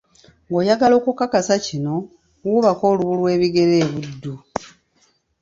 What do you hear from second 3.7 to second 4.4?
e Buddu.